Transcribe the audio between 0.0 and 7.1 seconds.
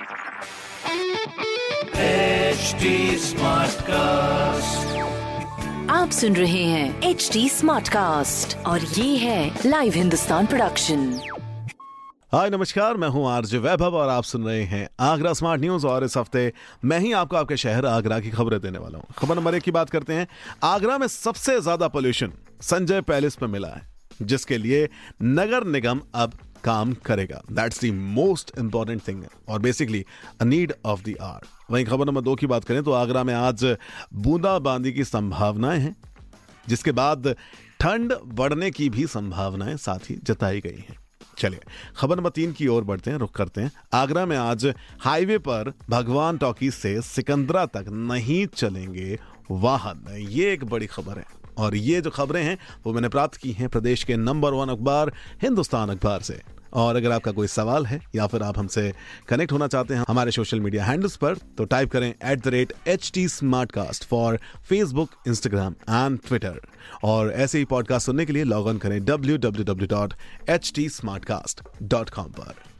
HD Smartcast. आप सुन रहे हैं